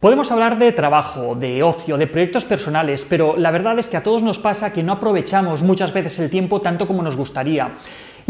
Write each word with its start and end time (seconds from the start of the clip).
Podemos 0.00 0.32
hablar 0.32 0.58
de 0.58 0.72
trabajo, 0.72 1.34
de 1.34 1.62
ocio, 1.62 1.98
de 1.98 2.06
proyectos 2.06 2.46
personales, 2.46 3.06
pero 3.06 3.36
la 3.36 3.50
verdad 3.50 3.78
es 3.78 3.86
que 3.86 3.98
a 3.98 4.02
todos 4.02 4.22
nos 4.22 4.38
pasa 4.38 4.72
que 4.72 4.82
no 4.82 4.92
aprovechamos 4.92 5.62
muchas 5.62 5.92
veces 5.92 6.18
el 6.20 6.30
tiempo 6.30 6.62
tanto 6.62 6.86
como 6.86 7.02
nos 7.02 7.18
gustaría. 7.18 7.74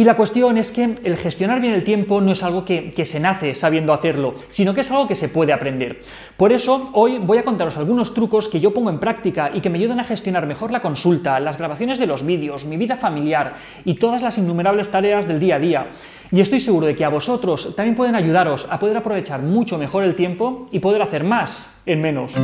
Y 0.00 0.04
la 0.04 0.16
cuestión 0.16 0.56
es 0.56 0.72
que 0.72 0.94
el 1.04 1.18
gestionar 1.18 1.60
bien 1.60 1.74
el 1.74 1.84
tiempo 1.84 2.22
no 2.22 2.32
es 2.32 2.42
algo 2.42 2.64
que, 2.64 3.04
se 3.04 3.20
nace 3.20 3.54
sabiendo 3.54 3.92
hacerlo, 3.92 4.32
sino 4.48 4.72
que 4.72 4.80
es 4.80 4.90
algo 4.90 5.06
que 5.06 5.14
se 5.14 5.28
puede 5.28 5.52
aprender. 5.52 6.00
Por 6.38 6.54
eso, 6.54 6.88
hoy 6.94 7.18
voy 7.18 7.36
a 7.36 7.44
contaros 7.44 7.76
algunos 7.76 8.14
trucos 8.14 8.48
que 8.48 8.60
yo 8.60 8.72
pongo 8.72 8.88
en 8.88 8.98
práctica 8.98 9.50
y 9.52 9.60
que 9.60 9.68
me 9.68 9.76
ayudan 9.76 10.00
a 10.00 10.04
gestionar 10.04 10.46
mejor 10.46 10.72
la 10.72 10.80
consulta, 10.80 11.38
las 11.38 11.58
grabaciones 11.58 11.98
de 11.98 12.06
los 12.06 12.24
vídeos, 12.24 12.64
mi 12.64 12.78
vida 12.78 12.96
familiar 12.96 13.52
y 13.84 13.96
todas 13.96 14.22
las 14.22 14.38
innumerables 14.38 14.88
tareas 14.88 15.28
del 15.28 15.38
día 15.38 15.56
a 15.56 15.58
día. 15.58 15.86
Y 16.32 16.40
estoy 16.40 16.60
seguro 16.60 16.86
de 16.86 16.96
que 16.96 17.04
a 17.04 17.10
vosotros 17.10 17.76
también 17.76 17.94
pueden 17.94 18.14
ayudaros 18.14 18.68
a 18.70 18.78
poder 18.78 18.96
aprovechar 18.96 19.42
mucho 19.42 19.76
mejor 19.76 20.02
el 20.04 20.14
tiempo 20.14 20.66
y 20.72 20.78
poder 20.78 21.02
hacer 21.02 21.24
más 21.24 21.68
en 21.84 22.00
menos. 22.00 22.40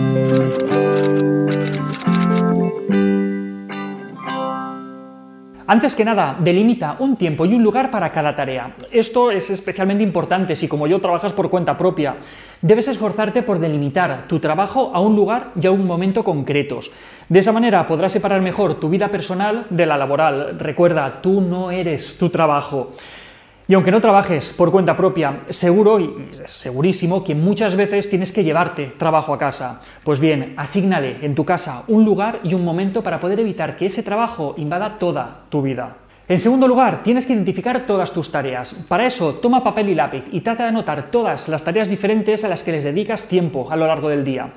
Antes 5.68 5.96
que 5.96 6.04
nada, 6.04 6.36
delimita 6.38 6.94
un 7.00 7.16
tiempo 7.16 7.44
y 7.44 7.52
un 7.54 7.62
lugar 7.64 7.90
para 7.90 8.12
cada 8.12 8.36
tarea. 8.36 8.76
Esto 8.92 9.32
es 9.32 9.50
especialmente 9.50 10.04
importante 10.04 10.54
si 10.54 10.68
como 10.68 10.86
yo 10.86 11.00
trabajas 11.00 11.32
por 11.32 11.50
cuenta 11.50 11.76
propia. 11.76 12.18
Debes 12.62 12.86
esforzarte 12.86 13.42
por 13.42 13.58
delimitar 13.58 14.28
tu 14.28 14.38
trabajo 14.38 14.92
a 14.94 15.00
un 15.00 15.16
lugar 15.16 15.50
y 15.60 15.66
a 15.66 15.72
un 15.72 15.84
momento 15.84 16.22
concretos. 16.22 16.92
De 17.28 17.40
esa 17.40 17.50
manera 17.50 17.84
podrás 17.84 18.12
separar 18.12 18.40
mejor 18.42 18.78
tu 18.78 18.88
vida 18.88 19.08
personal 19.08 19.66
de 19.68 19.86
la 19.86 19.96
laboral. 19.96 20.56
Recuerda, 20.56 21.20
tú 21.20 21.40
no 21.40 21.72
eres 21.72 22.16
tu 22.16 22.28
trabajo. 22.28 22.92
Y 23.68 23.74
aunque 23.74 23.90
no 23.90 24.00
trabajes 24.00 24.54
por 24.56 24.70
cuenta 24.70 24.96
propia, 24.96 25.40
seguro 25.50 25.98
y 25.98 26.14
segurísimo 26.46 27.24
que 27.24 27.34
muchas 27.34 27.74
veces 27.74 28.08
tienes 28.08 28.30
que 28.30 28.44
llevarte 28.44 28.94
trabajo 28.96 29.34
a 29.34 29.38
casa. 29.38 29.80
Pues 30.04 30.20
bien, 30.20 30.54
asígnale 30.56 31.18
en 31.22 31.34
tu 31.34 31.44
casa 31.44 31.82
un 31.88 32.04
lugar 32.04 32.38
y 32.44 32.54
un 32.54 32.64
momento 32.64 33.02
para 33.02 33.18
poder 33.18 33.40
evitar 33.40 33.76
que 33.76 33.86
ese 33.86 34.04
trabajo 34.04 34.54
invada 34.56 34.98
toda 34.98 35.40
tu 35.48 35.62
vida. 35.62 35.96
En 36.28 36.38
segundo 36.38 36.68
lugar, 36.68 37.02
tienes 37.02 37.26
que 37.26 37.32
identificar 37.32 37.86
todas 37.86 38.12
tus 38.12 38.30
tareas. 38.30 38.72
Para 38.86 39.06
eso, 39.06 39.34
toma 39.34 39.64
papel 39.64 39.88
y 39.88 39.96
lápiz 39.96 40.24
y 40.30 40.42
trata 40.42 40.62
de 40.62 40.68
anotar 40.68 41.10
todas 41.10 41.48
las 41.48 41.64
tareas 41.64 41.88
diferentes 41.88 42.44
a 42.44 42.48
las 42.48 42.62
que 42.62 42.70
les 42.72 42.84
dedicas 42.84 43.26
tiempo 43.26 43.68
a 43.68 43.74
lo 43.74 43.88
largo 43.88 44.08
del 44.08 44.24
día. 44.24 44.50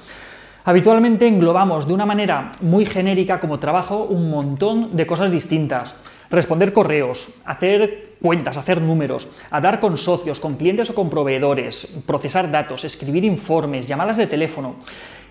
Habitualmente 0.65 1.27
englobamos 1.27 1.87
de 1.87 1.93
una 1.93 2.05
manera 2.05 2.52
muy 2.61 2.85
genérica 2.85 3.39
como 3.39 3.57
trabajo 3.57 4.03
un 4.03 4.30
montón 4.30 4.95
de 4.95 5.07
cosas 5.07 5.31
distintas. 5.31 5.95
Responder 6.31 6.72
correos, 6.73 7.33
hacer 7.45 8.09
cuentas, 8.22 8.58
hacer 8.58 8.81
números, 8.81 9.27
hablar 9.49 9.80
con 9.80 9.97
socios, 9.97 10.39
con 10.39 10.58
clientes 10.58 10.89
o 10.91 10.95
con 10.95 11.09
proveedores, 11.09 11.88
procesar 12.05 12.52
datos, 12.52 12.86
escribir 12.86 13.25
informes, 13.25 13.88
llamadas 13.88 14.17
de 14.17 14.27
teléfono. 14.27 14.75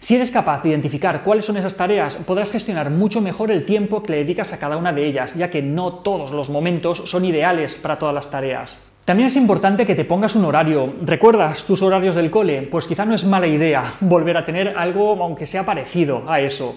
Si 0.01 0.17
eres 0.17 0.31
capaz 0.31 0.63
de 0.63 0.71
identificar 0.71 1.23
cuáles 1.23 1.45
son 1.45 1.57
esas 1.57 1.77
tareas, 1.77 2.17
podrás 2.17 2.51
gestionar 2.51 2.91
mucho 2.91 3.21
mejor 3.21 3.51
el 3.51 3.65
tiempo 3.65 4.03
que 4.03 4.13
le 4.13 4.19
dedicas 4.19 4.53
a 4.53 4.59
cada 4.59 4.77
una 4.77 4.93
de 4.93 5.07
ellas, 5.07 5.35
ya 5.35 5.51
que 5.51 5.63
no 5.63 5.95
todos 5.95 6.33
los 6.33 6.51
momentos 6.51 7.03
son 7.05 7.25
ideales 7.25 7.77
para 7.77 7.99
todas 7.99 8.15
las 8.15 8.31
tareas. 8.31 8.79
También 9.05 9.29
es 9.29 9.37
importante 9.37 9.87
que 9.87 9.95
te 9.95 10.05
pongas 10.05 10.37
un 10.37 10.45
horario. 10.45 10.93
¿Recuerdas 11.03 11.65
tus 11.65 11.81
horarios 11.81 12.15
del 12.15 12.31
cole? 12.31 12.62
Pues 12.62 12.87
quizá 12.87 13.05
no 13.05 13.15
es 13.15 13.25
mala 13.25 13.47
idea 13.47 13.95
volver 14.01 14.37
a 14.37 14.45
tener 14.45 14.75
algo 14.77 15.23
aunque 15.23 15.47
sea 15.47 15.65
parecido 15.65 16.31
a 16.31 16.41
eso. 16.41 16.77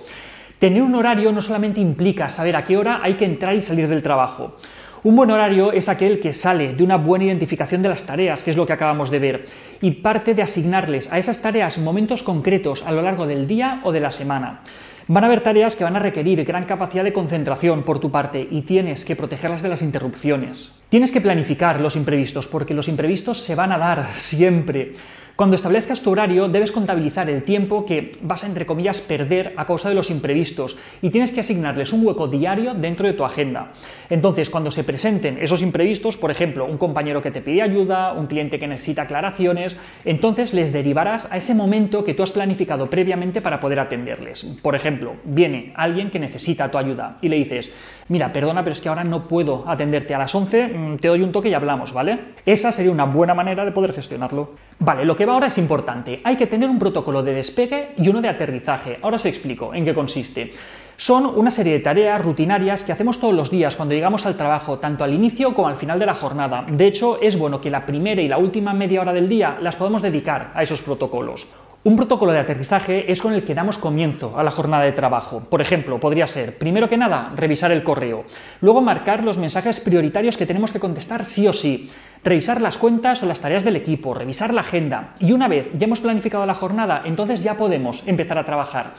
Tener 0.61 0.83
un 0.83 0.93
horario 0.93 1.31
no 1.31 1.41
solamente 1.41 1.81
implica 1.81 2.29
saber 2.29 2.55
a 2.55 2.63
qué 2.63 2.77
hora 2.77 2.99
hay 3.01 3.15
que 3.15 3.25
entrar 3.25 3.55
y 3.55 3.63
salir 3.63 3.87
del 3.87 4.03
trabajo. 4.03 4.57
Un 5.01 5.15
buen 5.15 5.31
horario 5.31 5.71
es 5.71 5.89
aquel 5.89 6.19
que 6.19 6.33
sale 6.33 6.75
de 6.75 6.83
una 6.83 6.97
buena 6.97 7.25
identificación 7.25 7.81
de 7.81 7.89
las 7.89 8.05
tareas, 8.05 8.43
que 8.43 8.51
es 8.51 8.57
lo 8.57 8.67
que 8.67 8.73
acabamos 8.73 9.09
de 9.09 9.17
ver, 9.17 9.45
y 9.81 9.89
parte 9.89 10.35
de 10.35 10.43
asignarles 10.43 11.11
a 11.11 11.17
esas 11.17 11.41
tareas 11.41 11.79
momentos 11.79 12.21
concretos 12.21 12.83
a 12.85 12.91
lo 12.91 13.01
largo 13.01 13.25
del 13.25 13.47
día 13.47 13.81
o 13.83 13.91
de 13.91 14.01
la 14.01 14.11
semana. 14.11 14.61
Van 15.07 15.23
a 15.23 15.27
haber 15.27 15.41
tareas 15.41 15.75
que 15.75 15.83
van 15.83 15.95
a 15.95 15.99
requerir 15.99 16.45
gran 16.45 16.65
capacidad 16.65 17.03
de 17.03 17.11
concentración 17.11 17.81
por 17.81 17.99
tu 17.99 18.11
parte 18.11 18.47
y 18.51 18.61
tienes 18.61 19.03
que 19.03 19.15
protegerlas 19.15 19.63
de 19.63 19.69
las 19.69 19.81
interrupciones. 19.81 20.79
Tienes 20.89 21.11
que 21.11 21.21
planificar 21.21 21.81
los 21.81 21.95
imprevistos 21.95 22.47
porque 22.47 22.75
los 22.75 22.87
imprevistos 22.87 23.39
se 23.39 23.55
van 23.55 23.71
a 23.71 23.79
dar 23.79 24.09
siempre. 24.15 24.93
Cuando 25.41 25.55
establezcas 25.55 26.01
tu 26.01 26.11
horario 26.11 26.49
debes 26.49 26.71
contabilizar 26.71 27.27
el 27.27 27.41
tiempo 27.41 27.83
que 27.83 28.11
vas 28.21 28.43
a, 28.43 28.45
entre 28.45 28.67
comillas, 28.67 29.01
perder 29.01 29.55
a 29.57 29.65
causa 29.65 29.89
de 29.89 29.95
los 29.95 30.11
imprevistos 30.11 30.77
y 31.01 31.09
tienes 31.09 31.31
que 31.31 31.39
asignarles 31.39 31.93
un 31.93 32.05
hueco 32.05 32.27
diario 32.27 32.75
dentro 32.75 33.07
de 33.07 33.13
tu 33.13 33.25
agenda. 33.25 33.71
Entonces, 34.11 34.51
cuando 34.51 34.69
se 34.69 34.83
presenten 34.83 35.39
esos 35.41 35.63
imprevistos, 35.63 36.15
por 36.15 36.29
ejemplo, 36.29 36.65
un 36.65 36.77
compañero 36.77 37.23
que 37.23 37.31
te 37.31 37.41
pide 37.41 37.63
ayuda, 37.63 38.13
un 38.13 38.27
cliente 38.27 38.59
que 38.59 38.67
necesita 38.67 39.01
aclaraciones, 39.01 39.77
entonces 40.05 40.53
les 40.53 40.71
derivarás 40.71 41.27
a 41.31 41.37
ese 41.37 41.55
momento 41.55 42.03
que 42.03 42.13
tú 42.13 42.21
has 42.21 42.31
planificado 42.31 42.87
previamente 42.87 43.41
para 43.41 43.59
poder 43.59 43.79
atenderles. 43.79 44.43
Por 44.61 44.75
ejemplo, 44.75 45.15
viene 45.23 45.73
alguien 45.75 46.11
que 46.11 46.19
necesita 46.19 46.69
tu 46.69 46.77
ayuda 46.77 47.17
y 47.19 47.29
le 47.29 47.37
dices, 47.37 47.73
mira, 48.09 48.31
perdona, 48.31 48.63
pero 48.63 48.73
es 48.73 48.81
que 48.81 48.89
ahora 48.89 49.03
no 49.03 49.27
puedo 49.27 49.63
atenderte 49.67 50.13
a 50.13 50.19
las 50.19 50.35
11, 50.35 50.67
mm, 50.67 50.97
te 50.97 51.07
doy 51.07 51.23
un 51.23 51.31
toque 51.31 51.49
y 51.49 51.55
hablamos, 51.55 51.93
¿vale? 51.93 52.19
Esa 52.45 52.71
sería 52.71 52.91
una 52.91 53.05
buena 53.05 53.33
manera 53.33 53.65
de 53.65 53.71
poder 53.71 53.93
gestionarlo. 53.93 54.51
Vale, 54.77 55.03
lo 55.03 55.15
que 55.15 55.25
ahora 55.31 55.47
es 55.47 55.57
importante. 55.57 56.21
Hay 56.23 56.35
que 56.35 56.47
tener 56.47 56.69
un 56.69 56.79
protocolo 56.79 57.23
de 57.23 57.33
despegue 57.33 57.93
y 57.97 58.09
uno 58.09 58.21
de 58.21 58.29
aterrizaje. 58.29 58.99
Ahora 59.01 59.15
os 59.15 59.25
explico 59.25 59.73
en 59.73 59.85
qué 59.85 59.93
consiste. 59.93 60.51
Son 60.97 61.25
una 61.25 61.49
serie 61.49 61.73
de 61.73 61.79
tareas 61.79 62.21
rutinarias 62.21 62.83
que 62.83 62.91
hacemos 62.91 63.19
todos 63.19 63.33
los 63.33 63.49
días 63.49 63.75
cuando 63.75 63.95
llegamos 63.95 64.25
al 64.25 64.37
trabajo, 64.37 64.77
tanto 64.77 65.03
al 65.03 65.13
inicio 65.13 65.53
como 65.53 65.67
al 65.67 65.75
final 65.75 65.97
de 65.97 66.05
la 66.05 66.13
jornada. 66.13 66.63
De 66.69 66.85
hecho, 66.85 67.19
es 67.19 67.37
bueno 67.37 67.59
que 67.59 67.71
la 67.71 67.85
primera 67.85 68.21
y 68.21 68.27
la 68.27 68.37
última 68.37 68.73
media 68.73 69.01
hora 69.01 69.13
del 69.13 69.27
día 69.27 69.57
las 69.61 69.75
podemos 69.75 70.03
dedicar 70.03 70.51
a 70.53 70.61
esos 70.61 70.81
protocolos. 70.83 71.47
Un 71.83 71.95
protocolo 71.95 72.31
de 72.31 72.37
aterrizaje 72.37 73.11
es 73.11 73.19
con 73.19 73.33
el 73.33 73.43
que 73.43 73.55
damos 73.55 73.79
comienzo 73.79 74.37
a 74.37 74.43
la 74.43 74.51
jornada 74.51 74.83
de 74.83 74.91
trabajo. 74.91 75.39
Por 75.49 75.61
ejemplo, 75.61 75.99
podría 75.99 76.27
ser, 76.27 76.59
primero 76.59 76.87
que 76.87 76.95
nada, 76.95 77.33
revisar 77.35 77.71
el 77.71 77.81
correo, 77.81 78.23
luego 78.61 78.81
marcar 78.81 79.25
los 79.25 79.39
mensajes 79.39 79.79
prioritarios 79.79 80.37
que 80.37 80.45
tenemos 80.45 80.71
que 80.71 80.79
contestar 80.79 81.25
sí 81.25 81.47
o 81.47 81.53
sí, 81.53 81.89
revisar 82.23 82.61
las 82.61 82.77
cuentas 82.77 83.23
o 83.23 83.25
las 83.25 83.39
tareas 83.39 83.63
del 83.63 83.77
equipo, 83.77 84.13
revisar 84.13 84.53
la 84.53 84.61
agenda 84.61 85.15
y 85.17 85.31
una 85.31 85.47
vez 85.47 85.71
ya 85.75 85.87
hemos 85.87 86.01
planificado 86.01 86.45
la 86.45 86.53
jornada, 86.53 87.01
entonces 87.03 87.41
ya 87.41 87.57
podemos 87.57 88.03
empezar 88.05 88.37
a 88.37 88.45
trabajar. 88.45 88.93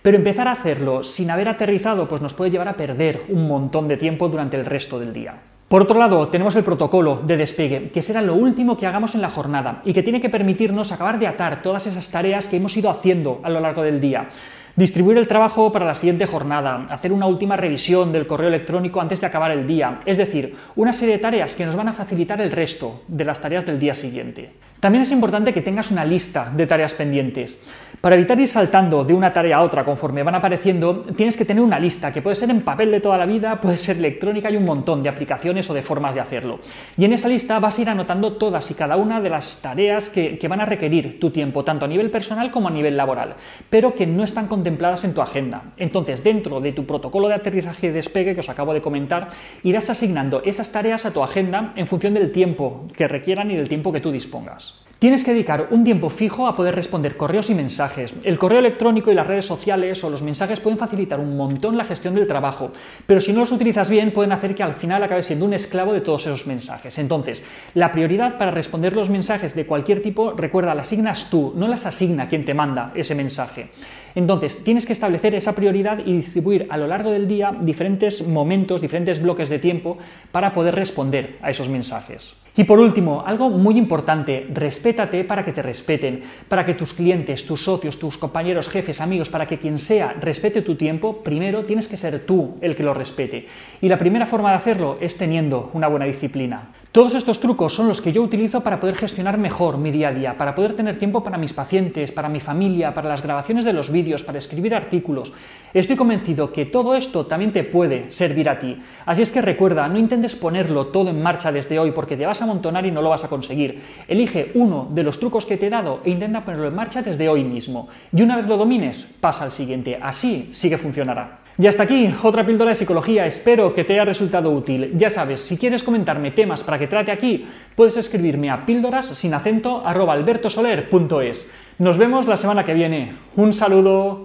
Pero 0.00 0.16
empezar 0.16 0.46
a 0.46 0.52
hacerlo 0.52 1.02
sin 1.02 1.32
haber 1.32 1.48
aterrizado 1.48 2.06
pues 2.06 2.22
nos 2.22 2.34
puede 2.34 2.52
llevar 2.52 2.68
a 2.68 2.76
perder 2.76 3.22
un 3.28 3.48
montón 3.48 3.88
de 3.88 3.96
tiempo 3.96 4.28
durante 4.28 4.56
el 4.56 4.66
resto 4.66 5.00
del 5.00 5.12
día. 5.12 5.49
Por 5.70 5.82
otro 5.82 6.00
lado, 6.00 6.26
tenemos 6.26 6.56
el 6.56 6.64
protocolo 6.64 7.22
de 7.24 7.36
despegue, 7.36 7.90
que 7.92 8.02
será 8.02 8.22
lo 8.22 8.34
último 8.34 8.76
que 8.76 8.88
hagamos 8.88 9.14
en 9.14 9.20
la 9.20 9.30
jornada 9.30 9.82
y 9.84 9.92
que 9.92 10.02
tiene 10.02 10.20
que 10.20 10.28
permitirnos 10.28 10.90
acabar 10.90 11.20
de 11.20 11.28
atar 11.28 11.62
todas 11.62 11.86
esas 11.86 12.10
tareas 12.10 12.48
que 12.48 12.56
hemos 12.56 12.76
ido 12.76 12.90
haciendo 12.90 13.38
a 13.44 13.50
lo 13.50 13.60
largo 13.60 13.84
del 13.84 14.00
día. 14.00 14.26
Distribuir 14.74 15.16
el 15.16 15.28
trabajo 15.28 15.70
para 15.70 15.86
la 15.86 15.94
siguiente 15.94 16.26
jornada, 16.26 16.86
hacer 16.90 17.12
una 17.12 17.26
última 17.26 17.56
revisión 17.56 18.10
del 18.10 18.26
correo 18.26 18.48
electrónico 18.48 19.00
antes 19.00 19.20
de 19.20 19.28
acabar 19.28 19.52
el 19.52 19.64
día, 19.68 20.00
es 20.06 20.18
decir, 20.18 20.56
una 20.74 20.92
serie 20.92 21.14
de 21.14 21.22
tareas 21.22 21.54
que 21.54 21.64
nos 21.64 21.76
van 21.76 21.86
a 21.86 21.92
facilitar 21.92 22.40
el 22.40 22.50
resto 22.50 23.02
de 23.06 23.24
las 23.24 23.40
tareas 23.40 23.64
del 23.64 23.78
día 23.78 23.94
siguiente. 23.94 24.50
También 24.80 25.02
es 25.02 25.12
importante 25.12 25.52
que 25.52 25.60
tengas 25.60 25.90
una 25.90 26.06
lista 26.06 26.50
de 26.56 26.66
tareas 26.66 26.94
pendientes. 26.94 27.60
Para 28.00 28.16
evitar 28.16 28.40
ir 28.40 28.48
saltando 28.48 29.04
de 29.04 29.12
una 29.12 29.30
tarea 29.30 29.58
a 29.58 29.62
otra 29.62 29.84
conforme 29.84 30.22
van 30.22 30.36
apareciendo, 30.36 31.00
tienes 31.14 31.36
que 31.36 31.44
tener 31.44 31.62
una 31.62 31.78
lista 31.78 32.14
que 32.14 32.22
puede 32.22 32.34
ser 32.34 32.48
en 32.48 32.62
papel 32.62 32.90
de 32.90 33.00
toda 33.00 33.18
la 33.18 33.26
vida, 33.26 33.60
puede 33.60 33.76
ser 33.76 33.98
electrónica 33.98 34.50
y 34.50 34.56
un 34.56 34.64
montón 34.64 35.02
de 35.02 35.10
aplicaciones 35.10 35.68
o 35.68 35.74
de 35.74 35.82
formas 35.82 36.14
de 36.14 36.22
hacerlo. 36.22 36.60
Y 36.96 37.04
en 37.04 37.12
esa 37.12 37.28
lista 37.28 37.58
vas 37.58 37.78
a 37.78 37.82
ir 37.82 37.90
anotando 37.90 38.38
todas 38.38 38.70
y 38.70 38.74
cada 38.74 38.96
una 38.96 39.20
de 39.20 39.28
las 39.28 39.60
tareas 39.60 40.08
que, 40.08 40.38
van 40.48 40.62
a 40.62 40.64
requerir 40.64 41.20
tu 41.20 41.28
tiempo, 41.28 41.62
tanto 41.62 41.84
a 41.84 41.88
nivel 41.88 42.10
personal 42.10 42.50
como 42.50 42.68
a 42.68 42.70
nivel 42.70 42.96
laboral, 42.96 43.34
pero 43.68 43.94
que 43.94 44.06
no 44.06 44.24
están 44.24 44.48
contempladas 44.48 45.04
en 45.04 45.12
tu 45.12 45.20
agenda. 45.20 45.64
Entonces, 45.76 46.24
dentro 46.24 46.58
de 46.62 46.72
tu 46.72 46.86
protocolo 46.86 47.28
de 47.28 47.34
aterrizaje 47.34 47.88
y 47.88 47.90
despegue 47.90 48.32
que 48.32 48.40
os 48.40 48.48
acabo 48.48 48.72
de 48.72 48.80
comentar, 48.80 49.28
irás 49.62 49.90
asignando 49.90 50.40
esas 50.42 50.72
tareas 50.72 51.04
a 51.04 51.10
tu 51.10 51.22
agenda 51.22 51.74
en 51.76 51.86
función 51.86 52.14
del 52.14 52.32
tiempo 52.32 52.86
que 52.96 53.06
requieran 53.06 53.50
y 53.50 53.56
del 53.56 53.68
tiempo 53.68 53.92
que 53.92 54.00
tú 54.00 54.10
dispongas. 54.10 54.69
Tienes 55.00 55.24
que 55.24 55.32
dedicar 55.32 55.68
un 55.70 55.82
tiempo 55.82 56.10
fijo 56.10 56.46
a 56.46 56.54
poder 56.54 56.74
responder 56.74 57.16
correos 57.16 57.48
y 57.48 57.54
mensajes. 57.54 58.12
El 58.22 58.38
correo 58.38 58.58
electrónico 58.58 59.10
y 59.10 59.14
las 59.14 59.26
redes 59.26 59.46
sociales 59.46 60.04
o 60.04 60.10
los 60.10 60.20
mensajes 60.20 60.60
pueden 60.60 60.78
facilitar 60.78 61.18
un 61.18 61.38
montón 61.38 61.78
la 61.78 61.86
gestión 61.86 62.14
del 62.14 62.26
trabajo, 62.26 62.70
pero 63.06 63.18
si 63.18 63.32
no 63.32 63.40
los 63.40 63.50
utilizas 63.50 63.88
bien 63.88 64.12
pueden 64.12 64.32
hacer 64.32 64.54
que 64.54 64.62
al 64.62 64.74
final 64.74 65.02
acabes 65.02 65.24
siendo 65.24 65.46
un 65.46 65.54
esclavo 65.54 65.94
de 65.94 66.02
todos 66.02 66.26
esos 66.26 66.46
mensajes. 66.46 66.98
Entonces, 66.98 67.42
la 67.72 67.92
prioridad 67.92 68.36
para 68.36 68.50
responder 68.50 68.94
los 68.94 69.08
mensajes 69.08 69.54
de 69.54 69.64
cualquier 69.64 70.02
tipo, 70.02 70.32
recuerda, 70.32 70.74
la 70.74 70.82
asignas 70.82 71.30
tú, 71.30 71.54
no 71.56 71.66
las 71.66 71.86
asigna 71.86 72.28
quien 72.28 72.44
te 72.44 72.52
manda 72.52 72.92
ese 72.94 73.14
mensaje. 73.14 73.70
Entonces, 74.14 74.62
tienes 74.64 74.84
que 74.84 74.92
establecer 74.92 75.34
esa 75.34 75.54
prioridad 75.54 76.00
y 76.04 76.12
distribuir 76.12 76.66
a 76.68 76.76
lo 76.76 76.86
largo 76.86 77.10
del 77.10 77.26
día 77.26 77.56
diferentes 77.58 78.26
momentos, 78.26 78.82
diferentes 78.82 79.22
bloques 79.22 79.48
de 79.48 79.60
tiempo 79.60 79.96
para 80.30 80.52
poder 80.52 80.74
responder 80.74 81.38
a 81.40 81.48
esos 81.48 81.70
mensajes. 81.70 82.34
Y 82.60 82.64
por 82.64 82.78
último, 82.78 83.22
algo 83.24 83.48
muy 83.48 83.78
importante, 83.78 84.46
respétate 84.52 85.24
para 85.24 85.42
que 85.42 85.50
te 85.50 85.62
respeten, 85.62 86.20
para 86.46 86.66
que 86.66 86.74
tus 86.74 86.92
clientes, 86.92 87.46
tus 87.46 87.64
socios, 87.64 87.98
tus 87.98 88.18
compañeros, 88.18 88.68
jefes, 88.68 89.00
amigos, 89.00 89.30
para 89.30 89.46
que 89.46 89.56
quien 89.56 89.78
sea 89.78 90.14
respete 90.20 90.60
tu 90.60 90.74
tiempo, 90.74 91.22
primero 91.22 91.62
tienes 91.62 91.88
que 91.88 91.96
ser 91.96 92.26
tú 92.26 92.58
el 92.60 92.76
que 92.76 92.82
lo 92.82 92.92
respete. 92.92 93.46
Y 93.80 93.88
la 93.88 93.96
primera 93.96 94.26
forma 94.26 94.50
de 94.50 94.56
hacerlo 94.56 94.98
es 95.00 95.16
teniendo 95.16 95.70
una 95.72 95.88
buena 95.88 96.04
disciplina. 96.04 96.68
Todos 96.92 97.14
estos 97.14 97.38
trucos 97.38 97.72
son 97.72 97.86
los 97.86 98.00
que 98.00 98.12
yo 98.12 98.20
utilizo 98.20 98.62
para 98.62 98.80
poder 98.80 98.96
gestionar 98.96 99.38
mejor 99.38 99.78
mi 99.78 99.92
día 99.92 100.08
a 100.08 100.12
día, 100.12 100.36
para 100.36 100.56
poder 100.56 100.72
tener 100.72 100.98
tiempo 100.98 101.22
para 101.22 101.38
mis 101.38 101.52
pacientes, 101.52 102.10
para 102.10 102.28
mi 102.28 102.40
familia, 102.40 102.92
para 102.92 103.08
las 103.08 103.22
grabaciones 103.22 103.64
de 103.64 103.72
los 103.72 103.92
vídeos, 103.92 104.24
para 104.24 104.38
escribir 104.38 104.74
artículos. 104.74 105.32
Estoy 105.72 105.94
convencido 105.94 106.50
que 106.50 106.66
todo 106.66 106.96
esto 106.96 107.26
también 107.26 107.52
te 107.52 107.62
puede 107.62 108.10
servir 108.10 108.48
a 108.48 108.58
ti. 108.58 108.76
Así 109.06 109.22
es 109.22 109.30
que 109.30 109.40
recuerda, 109.40 109.86
no 109.86 110.00
intentes 110.00 110.34
ponerlo 110.34 110.88
todo 110.88 111.10
en 111.10 111.22
marcha 111.22 111.52
desde 111.52 111.78
hoy 111.78 111.92
porque 111.92 112.16
te 112.16 112.26
vas 112.26 112.40
a 112.40 112.44
amontonar 112.44 112.84
y 112.84 112.90
no 112.90 113.02
lo 113.02 113.10
vas 113.10 113.22
a 113.22 113.28
conseguir. 113.28 113.80
Elige 114.08 114.50
uno 114.54 114.88
de 114.90 115.04
los 115.04 115.20
trucos 115.20 115.46
que 115.46 115.56
te 115.56 115.68
he 115.68 115.70
dado 115.70 116.00
e 116.04 116.10
intenta 116.10 116.44
ponerlo 116.44 116.66
en 116.66 116.74
marcha 116.74 117.02
desde 117.02 117.28
hoy 117.28 117.44
mismo. 117.44 117.86
Y 118.12 118.20
una 118.22 118.34
vez 118.34 118.48
lo 118.48 118.56
domines, 118.56 119.06
pasa 119.20 119.44
al 119.44 119.52
siguiente. 119.52 119.96
Así 120.02 120.48
sí 120.50 120.68
que 120.68 120.76
funcionará. 120.76 121.38
Y 121.60 121.66
hasta 121.66 121.82
aquí 121.82 122.10
otra 122.22 122.46
píldora 122.46 122.70
de 122.70 122.74
psicología, 122.74 123.26
espero 123.26 123.74
que 123.74 123.84
te 123.84 123.92
haya 123.92 124.06
resultado 124.06 124.50
útil. 124.50 124.92
Ya 124.96 125.10
sabes, 125.10 125.42
si 125.42 125.58
quieres 125.58 125.82
comentarme 125.82 126.30
temas 126.30 126.62
para 126.62 126.78
que 126.78 126.86
trate 126.86 127.12
aquí, 127.12 127.46
puedes 127.76 127.98
escribirme 127.98 128.48
a 128.48 128.64
píldoras 128.64 129.08
sin 129.08 129.34
acento 129.34 129.82
arroba 129.84 130.14
albertosoler.es. 130.14 131.50
Nos 131.76 131.98
vemos 131.98 132.26
la 132.26 132.38
semana 132.38 132.64
que 132.64 132.72
viene. 132.72 133.12
Un 133.36 133.52
saludo. 133.52 134.24